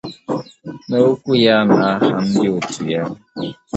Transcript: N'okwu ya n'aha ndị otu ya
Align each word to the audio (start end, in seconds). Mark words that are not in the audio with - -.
N'okwu 0.87 1.31
ya 1.45 1.57
n'aha 1.67 2.07
ndị 2.25 2.47
otu 2.55 2.81
ya 2.91 3.01